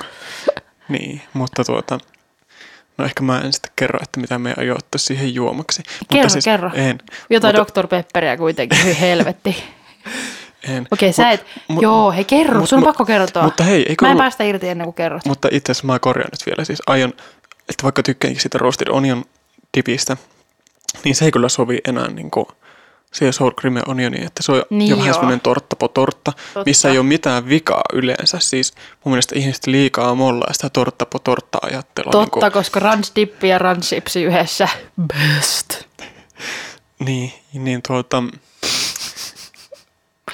niin, 0.89 1.21
mutta 1.33 1.63
tuota, 1.63 1.97
no 2.97 3.05
ehkä 3.05 3.23
mä 3.23 3.39
en 3.39 3.53
sitten 3.53 3.71
kerro, 3.75 3.99
että 4.03 4.19
mitä 4.19 4.39
me 4.39 4.53
aion 4.57 4.77
ottaa 4.77 4.99
siihen 4.99 5.33
juomaksi. 5.35 5.83
Kerro, 5.83 5.99
mutta 6.23 6.29
siis 6.29 6.45
kerro. 6.45 6.71
En. 6.73 6.97
Jotain 7.29 7.55
mutta, 7.59 7.81
Dr. 7.81 7.87
Pepperia 7.87 8.37
kuitenkin, 8.37 8.83
hyi 8.83 8.99
helvetti. 8.99 9.63
en. 10.69 10.87
Okei, 10.91 11.13
sä 11.13 11.29
et, 11.31 11.45
mut- 11.67 11.81
joo, 11.83 12.11
hei 12.11 12.25
kerro, 12.25 12.59
mut- 12.59 12.69
sun 12.69 12.77
on 12.77 12.83
mut- 12.83 12.87
pakko 12.87 13.05
kertoa. 13.05 13.43
Mutta 13.43 13.63
hei, 13.63 13.85
eikö 13.89 14.05
Mä 14.05 14.09
en 14.09 14.11
ollut- 14.11 14.23
päästä 14.23 14.43
irti 14.43 14.69
ennen 14.69 14.85
kuin 14.85 14.93
kerrot. 14.95 15.25
Mutta 15.25 15.47
itse 15.51 15.71
asiassa 15.71 15.87
mä 15.87 15.99
korjaan 15.99 16.29
nyt 16.31 16.45
vielä. 16.45 16.65
Siis 16.65 16.81
aion, 16.87 17.13
että 17.69 17.83
vaikka 17.83 18.03
tykkäänkin 18.03 18.41
siitä 18.41 18.57
roasted 18.57 18.87
onion 18.89 19.25
dipistä, 19.77 20.17
niin 21.03 21.15
se 21.15 21.25
ei 21.25 21.31
kyllä 21.31 21.49
sovi 21.49 21.77
enää 21.87 22.07
niin 22.11 22.31
kuin 22.31 22.45
siihen 23.13 23.33
sour 23.33 23.53
cream 23.55 23.75
ja 23.77 23.83
onioni, 23.87 24.25
että 24.25 24.43
se 24.43 24.51
on 24.51 24.63
Niin 24.69 24.89
jo 24.89 24.97
vähän 24.97 25.13
semmoinen 25.13 25.39
tortta 25.41 25.75
po 25.75 25.87
tortta, 25.87 26.31
Totta. 26.53 26.63
missä 26.69 26.89
ei 26.89 26.97
ole 26.97 27.05
mitään 27.05 27.49
vikaa 27.49 27.81
yleensä. 27.93 28.39
Siis 28.39 28.73
mun 29.03 29.11
mielestä 29.13 29.39
ihmiset 29.39 29.67
liikaa 29.67 30.15
mollaa 30.15 30.53
sitä 30.53 30.69
tortta 30.69 31.05
po 31.05 31.19
tortta 31.19 31.57
ajattelua. 31.61 32.11
Totta, 32.11 32.45
Niin, 32.45 32.51
koska 32.51 32.79
ranch 32.79 33.11
dippi 33.15 33.47
ja 33.47 33.57
ranch 33.57 33.81
chipsi 33.89 34.23
yhdessä. 34.23 34.67
Best. 35.07 35.83
kuin, 36.99 37.33
niin, 37.53 37.63
niin 37.63 37.81
tuota, 37.87 38.23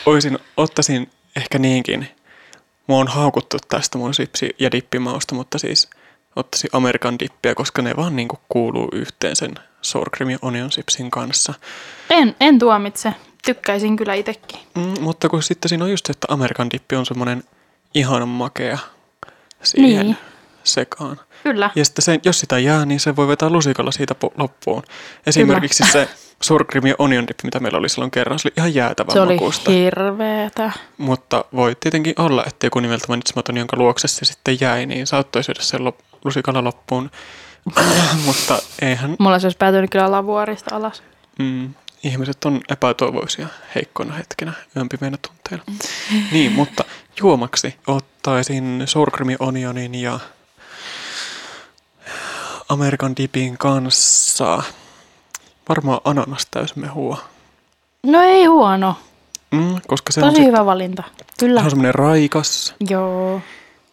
oisin, 0.06 0.40
ottaisin 0.58 1.10
ehkä 1.36 1.60
niinkin. 1.60 2.08
Mua 2.88 3.00
on 3.00 3.08
haukuttu 3.08 3.58
tästä 3.68 3.98
mun 3.98 4.14
sipsi- 4.14 4.56
ja 4.60 4.72
dippimausta, 4.72 5.36
mutta 5.36 5.58
siis 5.60 5.90
ottaisin 6.36 6.70
Amerikan 6.74 7.20
dippiä, 7.20 7.56
koska 7.56 7.82
ne 7.82 7.96
vaan 7.96 8.16
niinku 8.16 8.40
kuuluu 8.50 8.90
yhteen 8.92 9.36
sen 9.36 9.52
sour 9.82 10.10
cream 10.10 10.30
ja 10.30 10.38
onion 10.42 10.72
sipsin 10.72 11.12
kanssa. 11.12 11.54
En, 12.10 12.36
en 12.40 12.60
tuomitse. 12.60 13.14
Tykkäisin 13.46 13.96
kyllä 13.98 14.14
itsekin. 14.14 14.60
Mm, 14.76 14.94
mutta 15.02 15.30
kun 15.30 15.44
sitten 15.44 15.70
siinä 15.70 15.84
on 15.86 15.92
just 15.92 16.06
se, 16.06 16.12
että 16.12 16.28
Amerikan 16.30 16.70
dippi 16.74 16.96
on 16.96 17.06
semmoinen 17.06 17.44
ihanan 17.94 18.28
makea 18.30 18.78
siihen 19.64 20.06
Niin. 20.06 20.18
sekaan. 20.64 21.20
Kyllä. 21.44 21.70
Ja 21.76 21.86
sitten 21.86 22.04
se, 22.04 22.20
jos 22.26 22.40
sitä 22.40 22.60
jää, 22.60 22.86
niin 22.86 23.00
se 23.00 23.16
voi 23.16 23.28
vetää 23.28 23.50
lusikalla 23.50 23.92
siitä 23.92 24.16
loppuun. 24.38 24.84
Esimerkiksi 25.26 25.84
se 25.92 26.10
sour 26.42 26.66
cream 26.66 26.86
ja 26.86 26.96
onion 26.98 27.28
dip, 27.28 27.40
mitä 27.44 27.60
meillä 27.60 27.78
oli 27.78 27.90
silloin 27.90 28.12
kerran, 28.12 28.40
se 28.40 28.48
oli 28.48 28.54
ihan 28.58 28.74
jäätävän 28.76 29.14
Se 29.14 29.22
oli 29.22 29.34
makuusta. 29.34 29.72
hirveetä. 29.72 30.72
Mutta 30.98 31.46
voi 31.56 31.76
tietenkin 31.80 32.14
olla, 32.18 32.44
että 32.48 32.66
joku 32.66 32.80
nimeltä 32.80 33.06
mainitsematon, 33.08 33.58
jonka 33.58 33.78
luokse 33.78 34.08
se 34.08 34.26
sitten 34.26 34.58
jäi, 34.62 34.86
niin 34.86 35.08
saattoi 35.08 35.44
syödä 35.44 35.62
sen 35.62 35.80
lop- 35.82 36.09
lusikalla 36.26 36.64
loppuun. 36.64 37.12
Mutta 38.26 38.60
eihän 38.82 39.16
Mulla 39.20 39.40
se 39.40 39.46
olisi 39.48 39.58
päätynyt 39.58 39.90
kyllä 39.90 40.12
lavuorista 40.12 40.76
alas. 40.76 41.04
mm, 41.40 41.74
ihmiset 42.04 42.46
on 42.46 42.62
epätoivoisia 42.70 43.48
heikkoina 43.76 44.14
hetkinä 44.14 44.54
yön 44.76 44.90
pimeänä 44.90 45.18
tunteina. 45.18 45.64
niin, 46.32 46.52
mutta 46.52 46.84
juomaksi 47.20 47.76
ottaisin 47.88 48.84
sour 48.86 49.12
cream 49.12 49.36
onionin 49.40 49.96
ja 49.96 50.20
Amerikan 52.70 53.16
dipin 53.18 53.58
kanssa 53.58 54.64
varmaan 55.70 56.02
ananas 56.04 56.48
täysmehua. 56.52 57.18
No 58.04 58.22
ei 58.22 58.46
huono. 58.46 58.96
Mm, 59.52 59.82
koska 59.88 60.12
se 60.14 60.20
on, 60.22 60.30
Tosi 60.30 60.42
se, 60.42 60.48
hyvä 60.48 60.66
valinta. 60.66 61.04
se 61.18 61.26
Kyllä. 61.40 61.62
on 61.62 61.70
semmoinen 61.70 61.96
raikas, 61.96 62.76
Joo. 62.90 63.42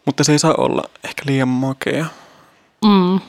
Mutta 0.06 0.24
se 0.24 0.32
ei 0.32 0.38
saa 0.38 0.54
olla 0.58 0.84
ehkä 1.04 1.22
liian 1.26 1.48
makea. 1.48 2.06
Mm. 2.84 3.20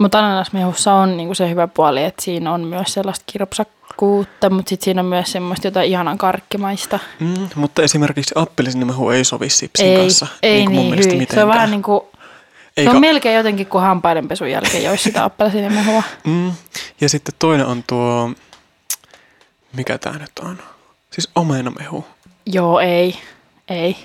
Mutta 0.00 0.18
ananasmehussa 0.18 0.94
on 0.94 1.16
niinku 1.16 1.34
se 1.34 1.50
hyvä 1.50 1.66
puoli, 1.66 2.04
että 2.04 2.22
siinä 2.22 2.52
on 2.52 2.60
myös 2.60 2.94
sellaista 2.94 3.24
kirpsakkuutta, 3.32 4.50
mutta 4.50 4.68
sitten 4.68 4.84
siinä 4.84 5.00
on 5.00 5.06
myös 5.06 5.32
semmoista 5.32 5.66
jotain 5.66 5.90
ihanan 5.90 6.18
karkkimaista. 6.18 6.98
Mm, 7.20 7.48
mutta 7.54 7.82
esimerkiksi 7.82 8.34
appelsiinimehu 8.36 9.10
ei 9.10 9.24
sovi 9.24 9.50
sipsin 9.50 9.86
ei, 9.86 9.96
kanssa. 9.96 10.26
ei 10.42 10.56
niin, 10.56 10.70
mun 10.70 10.76
niin 10.76 10.90
mielestä 10.90 11.14
hyi. 11.14 11.26
Se 11.34 11.42
on 11.42 11.48
vähän 11.48 11.70
niin 11.70 11.82
kuin, 11.82 12.00
se 12.12 12.70
Eikä, 12.76 12.90
on 12.90 13.00
melkein 13.00 13.36
jotenkin 13.36 13.66
kuin 13.66 13.82
hampaidenpesun 13.82 14.50
jälkeen 14.50 14.84
joisi 14.84 15.02
sitä 15.04 15.24
appelsiinimehua. 15.24 16.02
mm, 16.24 16.52
ja 17.00 17.08
sitten 17.08 17.34
toinen 17.38 17.66
on 17.66 17.84
tuo, 17.86 18.30
mikä 19.72 19.98
tää 19.98 20.18
nyt 20.18 20.38
on? 20.42 20.58
Siis 21.10 21.28
omenamehu. 21.34 22.04
Joo, 22.46 22.80
ei. 22.80 23.18
Ei. 23.68 23.96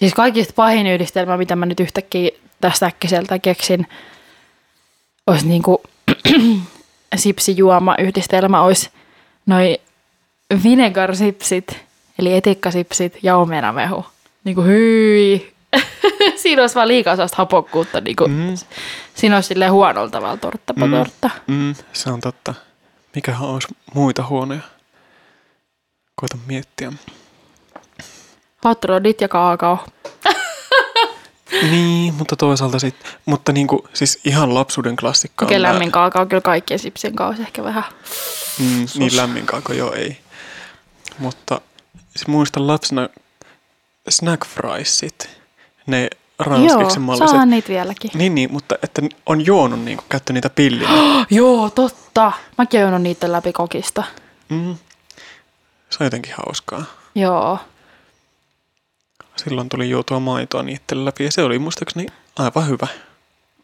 Siis 0.00 0.14
kaikista 0.14 0.52
pahin 0.56 0.86
yhdistelmä, 0.86 1.36
mitä 1.36 1.56
mä 1.56 1.66
nyt 1.66 1.80
yhtäkkiä 1.80 2.30
tästä 2.60 2.86
äkkiseltä 2.86 3.38
keksin, 3.38 3.86
olisi 5.26 5.46
niinku 5.46 5.82
sipsijuoma 7.16 7.94
yhdistelmä 7.98 8.62
olisi 8.62 8.90
noi 9.46 9.78
vinegarsipsit, 10.62 11.76
eli 12.18 12.34
etikkasipsit 12.36 13.18
ja 13.22 13.36
omenamehu. 13.36 14.06
Niinku 14.44 14.62
hyi. 14.62 15.52
Siinä 16.42 16.62
olisi 16.62 16.74
vaan 16.74 16.88
liikaa 16.88 17.16
sellaista 17.16 17.36
hapokkuutta. 17.36 18.00
Niinku. 18.00 18.28
Mm, 18.28 18.54
Siinä 19.14 19.34
olisi 19.36 19.46
silleen 19.46 19.72
huonolla 19.72 20.10
tavalla 20.10 20.36
tortta 20.36 20.72
Mm. 20.72 20.90
tortta. 20.90 21.30
mm, 21.46 21.74
se 21.92 22.10
on 22.10 22.20
totta. 22.20 22.54
Mikähän 23.14 23.48
olisi 23.48 23.68
muita 23.94 24.24
huonoja? 24.28 24.60
Koita 26.14 26.36
miettiä. 26.46 26.92
Hot 28.64 28.84
rodit 28.84 29.20
ja 29.20 29.28
kaakao. 29.28 29.78
Niin, 31.62 32.14
mutta 32.14 32.36
toisaalta 32.36 32.78
sitten, 32.78 33.12
mutta 33.26 33.52
niinku, 33.52 33.88
siis 33.94 34.20
ihan 34.24 34.54
lapsuuden 34.54 34.96
klassikko 34.96 35.44
on 35.44 35.46
Okei, 35.48 35.58
nää- 35.58 35.72
lämmin 35.72 35.90
kaakao 35.92 36.26
kyllä 36.26 36.40
kaikkien 36.40 36.78
sipsien 36.80 37.16
kanssa 37.16 37.42
ehkä 37.42 37.64
vähän. 37.64 37.84
Mm, 38.58 38.86
niin 38.94 39.16
lämmin 39.16 39.46
kaako, 39.46 39.72
joo 39.72 39.92
ei. 39.92 40.18
Mutta 41.18 41.60
siis 42.10 42.26
muistan 42.26 42.66
lapsena 42.66 43.08
snack 44.08 44.46
friesit, 44.46 45.30
ne 45.86 46.10
ranskiksi 46.38 46.96
Joo, 46.98 47.06
malliset. 47.06 47.28
saahan 47.28 47.50
niitä 47.50 47.68
vieläkin. 47.68 48.10
Niin, 48.14 48.34
niin, 48.34 48.52
mutta 48.52 48.74
että 48.82 49.02
on 49.26 49.46
juonut 49.46 49.84
niinku, 49.84 50.04
käyttänyt 50.08 50.34
niitä 50.36 50.50
pillinä. 50.54 50.90
Joo, 51.30 51.70
totta. 51.70 52.32
Mäkin 52.58 52.84
oon 52.84 53.02
niiden 53.02 53.32
läpi 53.32 53.52
kokista. 53.52 54.04
Mm. 54.48 54.76
Se 55.90 55.96
on 56.00 56.06
jotenkin 56.06 56.34
hauskaa. 56.36 56.84
Joo. 57.14 57.58
Silloin 59.44 59.68
tuli 59.68 59.90
juotua 59.90 60.20
maitoa 60.20 60.62
niiden 60.62 61.04
läpi 61.04 61.24
ja 61.24 61.32
se 61.32 61.42
oli 61.42 61.58
muistaakseni 61.58 62.06
aivan 62.38 62.68
hyvä. 62.68 62.86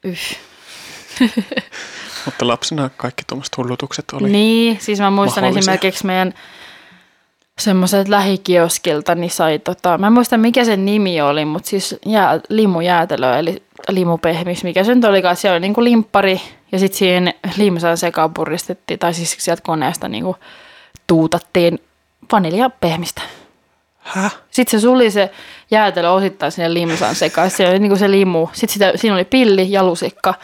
Yh. 0.05 0.37
Mutta 2.25 2.47
lapsena 2.47 2.91
kaikki 2.97 3.23
tuommoiset 3.27 3.57
hullutukset 3.57 4.05
oli. 4.13 4.29
Niin, 4.29 4.79
siis 4.81 5.01
mä 5.01 5.11
muistan 5.11 5.45
esimerkiksi 5.45 6.07
meidän 6.07 6.35
semmoiset 7.59 8.09
lähikioskilta, 8.09 9.15
niin 9.15 9.31
sai 9.31 9.59
tota, 9.59 9.99
mä 9.99 10.07
en 10.07 10.13
muista 10.13 10.37
mikä 10.37 10.65
sen 10.65 10.85
nimi 10.85 11.21
oli, 11.21 11.45
mutta 11.45 11.69
siis 11.69 11.97
jää, 12.07 12.41
limujäätelö, 12.49 13.39
eli 13.39 13.63
limupehmis, 13.89 14.65
mikä 14.65 14.85
se 14.85 14.95
nyt 14.95 15.05
olikaan, 15.05 15.37
siellä 15.37 15.55
oli 15.55 15.61
niinku 15.61 15.85
limppari 15.85 16.41
ja 16.73 16.79
sitten 16.79 16.99
siihen 16.99 17.35
limsaan 17.57 17.97
sekaan 17.97 18.35
puristettiin, 18.35 18.99
tai 18.99 19.15
siis 19.15 19.37
sieltä 19.39 19.63
koneesta 19.63 20.09
niinku 20.09 20.37
tuutattiin 21.07 21.79
vaniljapehmistä. 22.33 23.23
Häh? 24.07 24.37
Sitten 24.51 24.81
se 24.81 24.83
suli 24.85 25.11
se 25.11 25.31
jäätelö 25.71 26.11
osittain 26.11 26.53
sinne 26.53 26.75
limsaan 26.75 27.15
sekaan. 27.15 27.51
Se 27.51 27.69
oli 27.69 27.79
niinku 27.79 27.97
se 27.97 28.11
limu. 28.11 28.49
Sitten 28.53 28.73
sitä, 28.73 28.93
siinä 28.95 29.15
oli 29.15 29.25
pilli 29.25 29.67
ja 29.73 29.85
lusikka. 29.85 30.35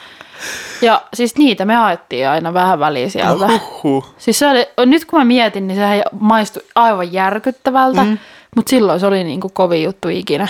Ja 0.83 1.03
siis 1.15 1.37
niitä 1.37 1.65
me 1.65 1.75
haettiin 1.75 2.29
aina 2.29 2.55
vähän 2.55 2.79
väliä 2.79 3.09
sieltä. 3.09 3.47
Huhhuh. 3.47 4.15
Siis 4.19 4.39
se 4.39 4.49
oli, 4.49 4.67
nyt 4.87 5.05
kun 5.05 5.19
mä 5.19 5.25
mietin, 5.25 5.67
niin 5.69 5.77
sehän 5.77 6.03
maistui 6.21 6.63
aivan 6.75 7.13
järkyttävältä. 7.13 8.05
Mm. 8.05 8.19
Mutta 8.57 8.71
silloin 8.71 9.01
se 9.01 9.07
oli 9.07 9.25
niinku 9.25 9.49
kovin 9.49 9.83
juttu 9.83 10.09
ikinä. 10.09 10.49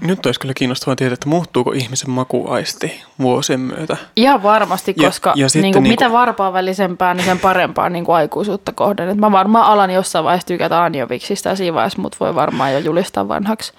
Nyt 0.00 0.26
olisi 0.26 0.40
kyllä 0.40 0.54
kiinnostavaa 0.54 0.96
tietää, 0.96 1.14
että 1.14 1.28
muuttuuko 1.28 1.72
ihmisen 1.72 2.10
makuaisti 2.10 3.02
vuosien 3.20 3.60
myötä. 3.60 3.96
Ihan 4.16 4.42
varmasti, 4.42 4.94
Ja- 4.96 5.08
koska 5.08 5.32
ja 5.36 5.48
sitten 5.48 5.62
niinku, 5.62 5.80
niinku- 5.80 6.02
mitä 6.02 6.12
varpaa 6.12 6.52
välisempää, 6.52 7.14
niin 7.14 7.24
sen 7.24 7.38
parempaa 7.38 7.88
niinku 7.88 8.12
aikuisuutta 8.12 8.72
kohden. 8.72 9.08
Et 9.08 9.18
mä 9.18 9.32
varmaan 9.32 9.64
alan 9.66 9.90
jossain 9.90 10.24
vaiheessa 10.24 10.46
tykätä 10.46 10.82
anjoviksista 10.82 11.48
ja 11.48 11.56
siinä 11.56 11.74
vaiheessa 11.74 12.02
mut 12.02 12.16
voi 12.20 12.34
varmaan 12.34 12.72
jo 12.72 12.78
julistaa 12.78 13.28
vanhaksi. 13.28 13.72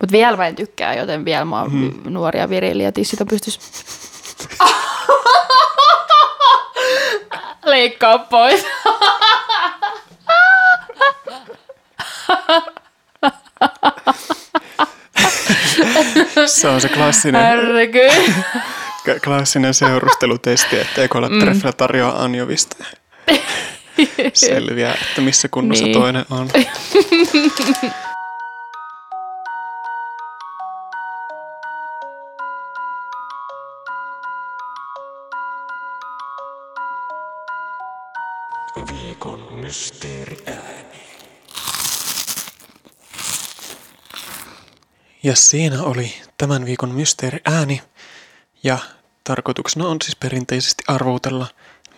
Mutta 0.00 0.12
vielä 0.12 0.36
mä 0.36 0.46
en 0.46 0.56
tykkää, 0.56 0.94
joten 0.94 1.24
vielä 1.24 1.44
mä 1.44 1.60
oon 1.60 1.72
Mhm. 1.72 1.84
mm. 1.84 1.92
nuori 2.12 2.38
ja 2.38 2.50
virili 2.50 2.82
ja 2.84 2.92
tissit 2.92 3.20
on 3.20 3.26
pystys. 3.26 3.60
Leikkaa 7.64 8.18
pois. 8.18 8.66
Se 16.46 16.68
on 16.68 16.80
se 16.80 16.88
klassinen, 16.88 17.42
k- 19.04 19.22
klassinen 19.24 19.74
seurustelutesti, 19.74 20.78
että 20.80 21.02
ekolla 21.02 21.28
mm. 21.28 21.38
treffillä 21.40 21.72
tarjoaa 21.72 22.22
anjovista. 22.22 22.76
Selviää, 24.34 24.94
että 25.08 25.20
missä 25.20 25.48
kunnossa 25.48 25.84
Niin. 25.84 25.94
toinen 25.98 26.24
on. 26.30 26.48
Viikon 38.90 39.48
mysteeriääni. 39.52 40.69
Ja 45.22 45.36
siinä 45.36 45.82
oli 45.82 46.14
tämän 46.38 46.64
viikon 46.64 46.94
mysteeriääni. 46.94 47.82
Ja 48.62 48.78
tarkoituksena 49.24 49.86
on 49.88 49.96
siis 50.02 50.16
perinteisesti 50.16 50.84
arvoutella, 50.88 51.46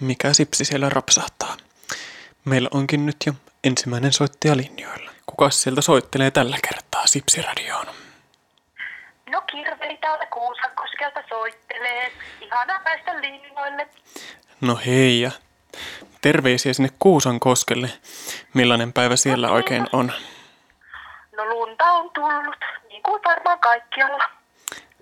mikä 0.00 0.32
sipsi 0.34 0.64
siellä 0.64 0.88
rapsahtaa. 0.88 1.56
Meillä 2.44 2.68
onkin 2.72 3.06
nyt 3.06 3.16
jo 3.26 3.32
ensimmäinen 3.64 4.12
soittaja 4.12 4.56
linjoilla. 4.56 5.10
Kuka 5.26 5.50
sieltä 5.50 5.80
soittelee 5.80 6.30
tällä 6.30 6.58
kertaa 6.68 7.06
Sipsiradioon? 7.06 7.86
No 9.30 9.40
Kirveli 9.40 9.96
täällä 9.96 10.26
Kuusankoskelta 10.26 11.20
soittelee. 11.28 12.12
Ihana 12.40 12.80
päästä 12.84 13.20
linjoille. 13.20 13.88
No 14.60 14.80
hei 14.86 15.20
ja 15.20 15.30
terveisiä 16.20 16.72
sinne 16.72 16.90
Kuusankoskelle. 16.98 17.90
Millainen 18.54 18.92
päivä 18.92 19.16
siellä 19.16 19.50
oikein 19.50 19.86
on? 19.92 20.12
No 21.36 21.44
lunta 21.44 21.84
on 21.92 22.10
tullut, 22.10 22.56
niin 22.88 23.02
kuin 23.02 23.22
varmaan 23.24 23.58
kaikkialla. 23.58 24.24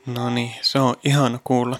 No 0.07 0.31
niin, 0.31 0.55
se 0.61 0.79
on 0.81 0.95
ihana 1.05 1.39
kuulla. 1.45 1.77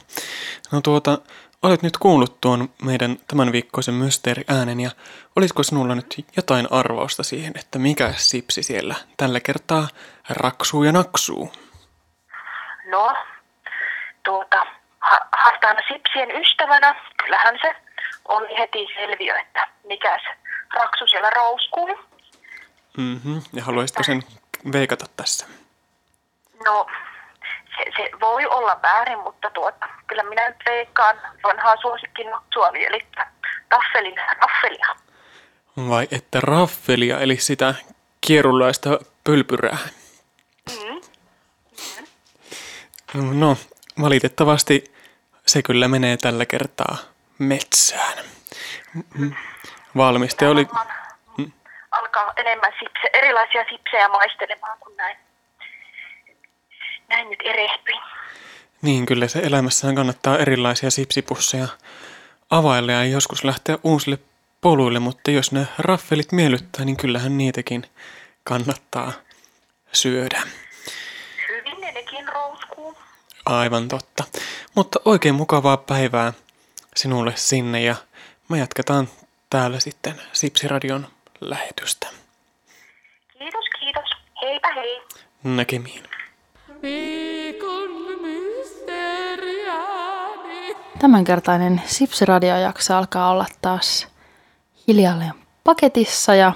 No 0.73 0.81
tuota, 0.81 1.19
olet 1.63 1.83
nyt 1.83 1.97
kuullut 1.99 2.41
tuon 2.41 2.69
meidän 2.83 3.17
tämän 3.29 3.53
viikkoisen 3.53 3.95
mysteeriäänen 3.95 4.81
ja 4.81 4.91
olisiko 5.37 5.63
sinulla 5.63 5.95
nyt 5.95 6.15
jotain 6.37 6.69
arvausta 6.71 7.23
siihen, 7.23 7.53
että 7.59 7.79
mikä 7.79 8.13
sipsi 8.17 8.63
siellä 8.63 8.95
tällä 9.17 9.41
kertaa 9.41 9.89
raksuu 10.31 10.85
ja 10.85 10.93
naksuu? 10.93 11.53
No, 12.91 13.17
tuota, 14.25 14.67
ha- 15.01 15.29
hartaana 15.33 15.81
sipsien 15.89 16.31
ystävänä, 16.41 16.95
kyllähän 17.25 17.59
se 17.63 17.75
oli 18.29 18.59
heti 18.59 18.87
selviö, 18.95 19.37
että 19.37 19.69
mikäs 19.85 20.23
raksu 20.75 21.07
siellä 21.07 21.31
rouskuu. 21.31 21.99
Mhm, 22.97 23.39
ja 23.53 23.65
haluaisitko 23.65 24.03
sen 24.03 24.23
veikata 24.73 25.07
tässä? 25.17 25.47
No, 26.65 26.87
se, 27.77 27.85
se 27.97 28.11
voi 28.21 28.47
olla 28.47 28.79
väärin, 28.83 29.19
mutta 29.19 29.51
tuota, 29.51 29.89
kyllä 30.07 30.23
minä 30.23 30.49
nyt 30.49 30.57
veikkaan 30.67 31.17
vanhaa 31.45 31.77
suosikkinoksuani, 31.77 32.85
eli 32.85 33.07
taffelin 33.69 34.17
raffelia. 34.41 34.97
Vai 35.77 36.09
että 36.11 36.41
raffelia, 36.41 37.21
eli 37.21 37.37
sitä 37.37 37.75
kierulaista 38.21 38.99
pylpyrää? 39.25 39.79
Mm. 40.71 41.01
No, 43.41 43.57
valitettavasti 44.01 44.85
se 45.47 45.63
kyllä 45.63 45.89
menee 45.89 46.17
tällä 46.17 46.47
kertaa 46.47 46.97
metsään. 47.39 48.19
Mm. 49.15 49.35
Valmiste 49.97 50.49
oli... 50.49 50.67
varmaan 50.67 51.01
alkaa 52.01 52.33
enemmän 52.37 52.73
sipse, 52.79 53.11
erilaisia 53.13 53.65
sipsejä 53.71 54.09
maistelemaan 54.09 54.79
kuin 54.79 54.97
näin. 54.97 55.17
Näin 57.09 57.31
nyt 57.31 57.39
erehtyin. 57.45 58.01
Niin, 58.83 59.07
kyllä 59.07 59.29
se 59.29 59.39
elämässään 59.39 59.95
kannattaa 59.95 60.39
erilaisia 60.39 60.91
sipsipusseja 60.91 61.69
availla 62.51 62.93
ja 62.93 63.05
joskus 63.05 63.45
lähteä 63.45 63.79
uusille 63.83 64.19
poluille, 64.61 64.99
mutta 64.99 65.31
jos 65.31 65.53
ne 65.53 65.67
raffelit 65.79 66.33
miellyttää, 66.33 66.85
niin 66.85 66.97
kyllähän 66.97 67.39
niitäkin 67.39 67.87
kannattaa 68.45 69.13
syödä. 69.93 70.43
Hyvin 71.49 71.81
ne 71.81 71.93
nekin 71.93 72.29
rouskuu. 72.29 72.97
Aivan 73.47 73.89
totta. 73.89 74.25
Mutta 74.75 75.01
oikein 75.05 75.35
mukavaa 75.35 75.77
päivää 75.77 76.33
sinulle 76.97 77.33
sinne 77.37 77.83
ja 77.83 77.97
me 78.49 78.59
jatketaan 78.59 79.09
täällä 79.51 79.81
sitten 79.81 80.23
Sipsiradion 80.33 81.07
lähetystä. 81.41 82.07
Kiitos, 83.39 83.65
kiitos. 83.81 84.11
Heipä 84.43 84.73
hei. 84.75 85.03
Näkemiin. 85.45 86.03
Viikon 86.83 87.91
mysteriääni. 88.23 89.57
Tämänkertainen 90.99 91.83
Sipsiradiojakso 91.87 92.97
alkaa 92.97 93.31
olla 93.31 93.47
taas 93.63 94.09
hiljalleen 94.89 95.35
paketissa 95.65 96.35
ja 96.35 96.53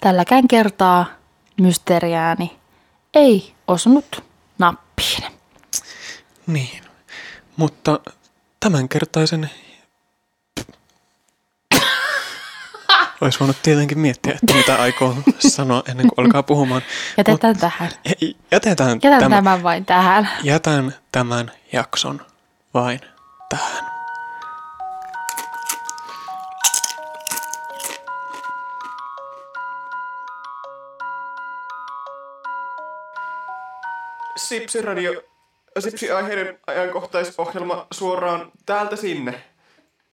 tälläkään 0.00 0.48
kertaa 0.48 1.06
mysteeriääni 1.60 2.60
ei 3.14 3.54
osunut 3.68 4.24
nappiin. 4.58 5.22
Niin. 6.46 6.82
Mutta 7.56 8.00
tämänkertaisen... 8.60 9.50
Olisi 13.20 13.40
voinut 13.40 13.56
tietenkin 13.62 13.98
miettiä, 13.98 14.32
että 14.42 14.54
mitä 14.54 14.76
aikoo 14.82 15.16
sanoa 15.38 15.82
ennen 15.88 16.08
kuin 16.08 16.26
alkaa 16.26 16.42
puhumaan. 16.42 16.82
Jätetään 17.16 17.58
tähän. 17.58 17.90
Mut- 18.08 18.36
Jätetään, 18.52 19.00
Jätän 19.02 19.20
tämä, 19.20 19.36
tämän 19.36 19.62
vain 19.62 19.84
tähän. 19.84 20.28
jätän 20.42 20.94
tämän 21.12 21.52
jakson 21.72 22.20
vain 22.74 23.00
tähän. 23.48 23.90
Sipsiradio, 34.36 35.22
Sipsi-aiheiden 35.78 36.58
ajankohtaisohjelma 36.66 37.86
suoraan 37.90 38.52
täältä 38.66 38.96
sinne. 38.96 39.42